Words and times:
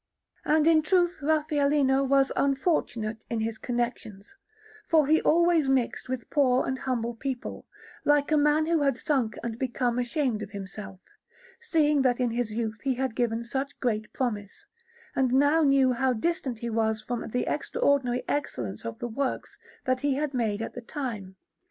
And 0.45 0.65
in 0.65 0.81
truth 0.81 1.19
Raffaellino 1.21 2.03
was 2.03 2.31
unfortunate 2.35 3.23
in 3.29 3.41
his 3.41 3.59
connections, 3.59 4.33
for 4.87 5.05
he 5.05 5.21
always 5.21 5.69
mixed 5.69 6.09
with 6.09 6.31
poor 6.31 6.65
and 6.65 6.79
humble 6.79 7.13
people, 7.13 7.67
like 8.03 8.31
a 8.31 8.35
man 8.37 8.65
who 8.65 8.81
had 8.81 8.97
sunk 8.97 9.37
and 9.43 9.59
become 9.59 9.99
ashamed 9.99 10.41
of 10.41 10.49
himself, 10.49 11.01
seeing 11.59 12.01
that 12.01 12.19
in 12.19 12.31
his 12.31 12.51
youth 12.51 12.81
he 12.81 12.95
had 12.95 13.15
given 13.15 13.43
such 13.43 13.79
great 13.79 14.11
promise, 14.11 14.65
and 15.15 15.33
now 15.33 15.61
knew 15.61 15.91
how 15.93 16.13
distant 16.13 16.57
he 16.57 16.69
was 16.71 16.99
from 16.99 17.27
the 17.29 17.45
extraordinary 17.45 18.23
excellence 18.27 18.83
of 18.83 18.97
the 18.97 19.07
works 19.07 19.59
that 19.85 19.99
he 20.01 20.15
had 20.15 20.33
made 20.33 20.63
at 20.63 20.73
that 20.73 20.87
time. 20.87 21.35